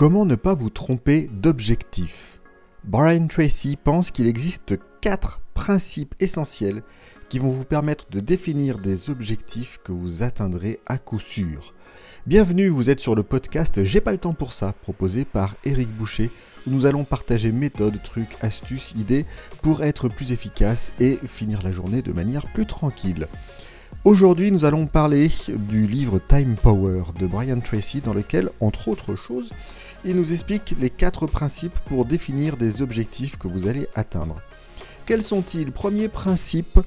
Comment 0.00 0.24
ne 0.24 0.34
pas 0.34 0.54
vous 0.54 0.70
tromper 0.70 1.28
d'objectif? 1.30 2.40
Brian 2.84 3.26
Tracy 3.26 3.76
pense 3.76 4.10
qu'il 4.10 4.28
existe 4.28 4.78
quatre 5.02 5.42
principes 5.52 6.14
essentiels 6.20 6.82
qui 7.28 7.38
vont 7.38 7.50
vous 7.50 7.66
permettre 7.66 8.08
de 8.08 8.20
définir 8.20 8.78
des 8.78 9.10
objectifs 9.10 9.78
que 9.84 9.92
vous 9.92 10.22
atteindrez 10.22 10.80
à 10.86 10.96
coup 10.96 11.18
sûr. 11.18 11.74
Bienvenue, 12.26 12.68
vous 12.68 12.88
êtes 12.88 13.00
sur 13.00 13.14
le 13.14 13.22
podcast 13.22 13.84
J'ai 13.84 14.00
pas 14.00 14.12
le 14.12 14.16
temps 14.16 14.32
pour 14.32 14.54
ça, 14.54 14.72
proposé 14.72 15.26
par 15.26 15.54
Eric 15.66 15.94
Boucher, 15.94 16.30
où 16.66 16.70
nous 16.70 16.86
allons 16.86 17.04
partager 17.04 17.52
méthodes, 17.52 18.02
trucs, 18.02 18.38
astuces, 18.40 18.94
idées 18.96 19.26
pour 19.60 19.84
être 19.84 20.08
plus 20.08 20.32
efficace 20.32 20.94
et 20.98 21.18
finir 21.26 21.60
la 21.60 21.72
journée 21.72 22.00
de 22.00 22.12
manière 22.14 22.46
plus 22.54 22.64
tranquille. 22.64 23.28
Aujourd'hui, 24.06 24.50
nous 24.50 24.64
allons 24.64 24.86
parler 24.86 25.28
du 25.48 25.86
livre 25.86 26.18
Time 26.26 26.54
Power 26.54 27.02
de 27.18 27.26
Brian 27.26 27.60
Tracy, 27.60 28.00
dans 28.00 28.14
lequel, 28.14 28.48
entre 28.60 28.88
autres 28.88 29.14
choses, 29.14 29.50
il 30.06 30.16
nous 30.16 30.32
explique 30.32 30.74
les 30.80 30.88
quatre 30.88 31.26
principes 31.26 31.78
pour 31.84 32.06
définir 32.06 32.56
des 32.56 32.80
objectifs 32.80 33.36
que 33.36 33.46
vous 33.46 33.68
allez 33.68 33.88
atteindre. 33.94 34.36
Quels 35.04 35.22
sont-ils? 35.22 35.70
Premier 35.70 36.08
principe, 36.08 36.80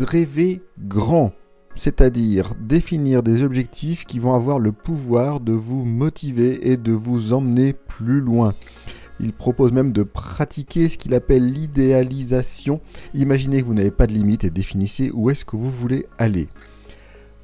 rêver 0.00 0.60
grand, 0.80 1.32
c'est-à-dire 1.76 2.54
définir 2.58 3.22
des 3.22 3.44
objectifs 3.44 4.04
qui 4.04 4.18
vont 4.18 4.34
avoir 4.34 4.58
le 4.58 4.72
pouvoir 4.72 5.38
de 5.38 5.52
vous 5.52 5.84
motiver 5.84 6.68
et 6.68 6.76
de 6.76 6.90
vous 6.90 7.32
emmener 7.32 7.74
plus 7.74 8.20
loin. 8.20 8.54
Il 9.20 9.32
propose 9.32 9.72
même 9.72 9.92
de 9.92 10.02
pratiquer 10.02 10.88
ce 10.88 10.98
qu'il 10.98 11.14
appelle 11.14 11.52
l'idéalisation. 11.52 12.80
Imaginez 13.14 13.62
que 13.62 13.66
vous 13.66 13.74
n'avez 13.74 13.90
pas 13.90 14.06
de 14.06 14.12
limite 14.12 14.44
et 14.44 14.50
définissez 14.50 15.10
où 15.12 15.30
est-ce 15.30 15.44
que 15.44 15.56
vous 15.56 15.70
voulez 15.70 16.06
aller. 16.18 16.48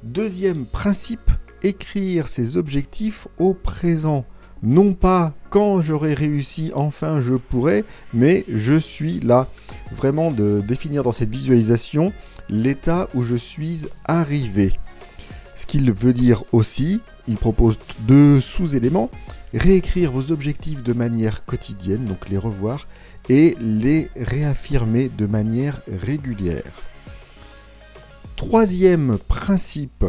Deuxième 0.03 0.65
principe, 0.65 1.31
écrire 1.63 2.27
ses 2.27 2.57
objectifs 2.57 3.27
au 3.37 3.53
présent. 3.53 4.25
Non 4.63 4.93
pas 4.93 5.33
quand 5.49 5.81
j'aurai 5.81 6.13
réussi, 6.13 6.71
enfin 6.75 7.21
je 7.21 7.33
pourrai, 7.33 7.83
mais 8.13 8.45
je 8.47 8.77
suis 8.77 9.19
là. 9.19 9.47
Vraiment 9.91 10.31
de 10.31 10.61
définir 10.67 11.03
dans 11.03 11.11
cette 11.11 11.33
visualisation 11.33 12.13
l'état 12.49 13.07
où 13.15 13.23
je 13.23 13.35
suis 13.35 13.87
arrivé. 14.05 14.73
Ce 15.55 15.65
qu'il 15.65 15.91
veut 15.91 16.13
dire 16.13 16.43
aussi, 16.51 17.01
il 17.27 17.35
propose 17.35 17.77
deux 18.07 18.41
sous-éléments 18.41 19.09
réécrire 19.53 20.11
vos 20.11 20.31
objectifs 20.31 20.83
de 20.83 20.93
manière 20.93 21.45
quotidienne, 21.45 22.05
donc 22.05 22.29
les 22.29 22.37
revoir, 22.37 22.87
et 23.29 23.55
les 23.59 24.09
réaffirmer 24.15 25.09
de 25.09 25.25
manière 25.25 25.81
régulière. 25.87 26.71
Troisième 28.35 29.17
principe, 29.27 30.05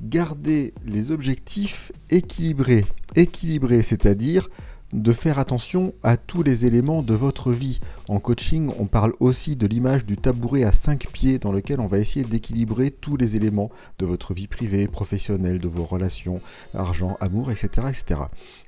garder 0.00 0.74
les 0.84 1.10
objectifs 1.10 1.92
équilibrés. 2.10 2.84
Équilibrés, 3.16 3.82
c'est-à-dire 3.82 4.48
de 4.92 5.12
faire 5.12 5.38
attention 5.38 5.92
à 6.02 6.16
tous 6.16 6.42
les 6.42 6.66
éléments 6.66 7.02
de 7.02 7.14
votre 7.14 7.52
vie. 7.52 7.80
En 8.08 8.18
coaching, 8.18 8.72
on 8.78 8.86
parle 8.86 9.12
aussi 9.20 9.56
de 9.56 9.66
l'image 9.66 10.04
du 10.04 10.16
tabouret 10.16 10.64
à 10.64 10.72
5 10.72 11.06
pieds 11.12 11.38
dans 11.38 11.52
lequel 11.52 11.80
on 11.80 11.86
va 11.86 11.98
essayer 11.98 12.24
d'équilibrer 12.24 12.90
tous 12.90 13.16
les 13.16 13.36
éléments 13.36 13.70
de 13.98 14.06
votre 14.06 14.34
vie 14.34 14.48
privée, 14.48 14.88
professionnelle, 14.88 15.58
de 15.58 15.68
vos 15.68 15.84
relations, 15.84 16.40
argent, 16.74 17.16
amour, 17.20 17.50
etc. 17.50 17.86
etc. 17.88 18.20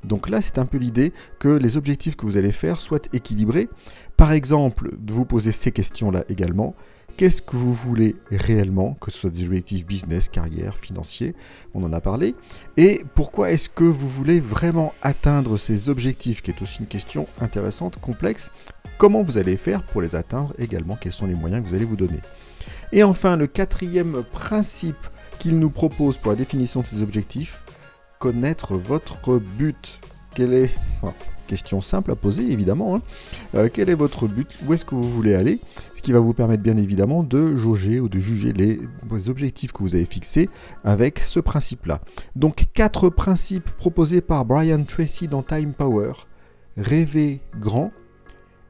Donc 0.04 0.28
là, 0.28 0.40
c'est 0.40 0.58
un 0.58 0.66
peu 0.66 0.78
l'idée 0.78 1.12
que 1.38 1.48
les 1.48 1.76
objectifs 1.76 2.16
que 2.16 2.26
vous 2.26 2.36
allez 2.36 2.52
faire 2.52 2.78
soient 2.78 3.00
équilibrés. 3.12 3.68
Par 4.16 4.32
exemple, 4.32 4.90
de 4.98 5.12
vous 5.12 5.24
poser 5.24 5.52
ces 5.52 5.72
questions-là 5.72 6.24
également. 6.28 6.74
Qu'est-ce 7.16 7.42
que 7.42 7.56
vous 7.56 7.72
voulez 7.72 8.16
réellement, 8.30 8.94
que 8.94 9.10
ce 9.10 9.18
soit 9.18 9.30
des 9.30 9.44
objectifs 9.44 9.86
business, 9.86 10.28
carrière, 10.28 10.76
financiers, 10.76 11.34
on 11.74 11.84
en 11.84 11.92
a 11.92 12.00
parlé, 12.00 12.34
et 12.76 13.02
pourquoi 13.14 13.50
est-ce 13.52 13.68
que 13.68 13.84
vous 13.84 14.08
voulez 14.08 14.40
vraiment 14.40 14.92
atteindre 15.02 15.56
ces 15.56 15.88
objectifs, 15.88 16.42
qui 16.42 16.50
est 16.50 16.62
aussi 16.62 16.80
une 16.80 16.86
question 16.86 17.28
intéressante, 17.40 18.00
complexe, 18.00 18.50
comment 18.98 19.22
vous 19.22 19.38
allez 19.38 19.56
faire 19.56 19.84
pour 19.84 20.02
les 20.02 20.16
atteindre 20.16 20.52
également, 20.58 20.96
quels 20.96 21.12
sont 21.12 21.26
les 21.26 21.34
moyens 21.34 21.62
que 21.62 21.68
vous 21.68 21.74
allez 21.74 21.84
vous 21.84 21.96
donner? 21.96 22.20
Et 22.92 23.02
enfin, 23.02 23.36
le 23.36 23.46
quatrième 23.46 24.22
principe 24.32 24.96
qu'il 25.38 25.58
nous 25.58 25.70
propose 25.70 26.18
pour 26.18 26.32
la 26.32 26.36
définition 26.36 26.80
de 26.80 26.86
ces 26.86 27.02
objectifs, 27.02 27.62
connaître 28.18 28.76
votre 28.76 29.38
but. 29.38 30.00
Quel 30.34 30.54
est... 30.54 30.70
question 31.46 31.80
simple 31.80 32.10
à 32.10 32.16
poser 32.16 32.50
évidemment. 32.50 32.96
Hein. 32.96 33.02
Euh, 33.54 33.68
quel 33.72 33.90
est 33.90 33.94
votre 33.94 34.26
but? 34.26 34.56
Où 34.66 34.74
est-ce 34.74 34.84
que 34.84 34.94
vous 34.94 35.10
voulez 35.10 35.34
aller? 35.34 35.60
Ce 35.94 36.02
qui 36.02 36.12
va 36.12 36.18
vous 36.18 36.34
permettre 36.34 36.62
bien 36.62 36.76
évidemment 36.76 37.22
de 37.22 37.56
jauger 37.56 38.00
ou 38.00 38.08
de 38.08 38.18
juger 38.18 38.52
les, 38.52 38.80
objectifs 39.28 39.72
que 39.72 39.82
vous 39.82 39.94
avez 39.94 40.04
fixés 40.04 40.48
avec 40.84 41.18
ce 41.18 41.40
principe-là. 41.40 42.00
Donc 42.34 42.64
quatre 42.74 43.08
principes 43.08 43.70
proposés 43.70 44.20
par 44.20 44.44
Brian 44.44 44.82
Tracy 44.84 45.28
dans 45.28 45.42
Time 45.42 45.72
Power. 45.72 46.12
Rêver 46.76 47.40
grand, 47.58 47.92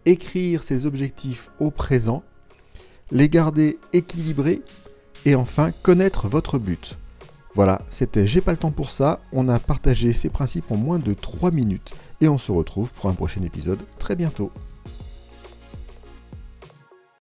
écrire 0.06 0.62
ses 0.62 0.86
objectifs 0.86 1.50
au 1.60 1.70
présent, 1.70 2.22
les 3.10 3.28
garder 3.28 3.78
équilibrés 3.92 4.62
et 5.24 5.34
enfin 5.34 5.70
connaître 5.82 6.28
votre 6.28 6.58
but. 6.58 6.98
Voilà, 7.54 7.82
c'était 7.90 8.26
J'ai 8.26 8.40
pas 8.40 8.52
le 8.52 8.56
temps 8.56 8.70
pour 8.70 8.90
ça. 8.90 9.20
On 9.32 9.48
a 9.48 9.58
partagé 9.58 10.12
ces 10.12 10.30
principes 10.30 10.70
en 10.70 10.76
moins 10.76 10.98
de 10.98 11.12
3 11.12 11.50
minutes 11.50 11.92
et 12.20 12.28
on 12.28 12.38
se 12.38 12.50
retrouve 12.50 12.90
pour 12.92 13.10
un 13.10 13.14
prochain 13.14 13.42
épisode 13.42 13.80
très 13.98 14.16
bientôt. 14.16 14.50